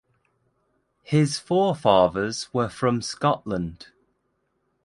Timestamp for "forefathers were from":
1.37-3.03